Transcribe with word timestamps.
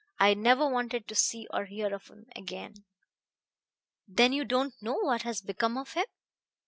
I 0.17 0.33
never 0.33 0.67
wanted 0.67 1.07
to 1.09 1.13
see 1.13 1.45
or 1.51 1.65
hear 1.65 1.93
of 1.93 2.07
him 2.07 2.25
again." 2.35 2.85
"Then 4.07 4.33
you 4.33 4.45
don't 4.45 4.73
know 4.81 4.95
what 4.95 5.21
has 5.21 5.41
become 5.41 5.77
of 5.77 5.93
him?" 5.93 6.07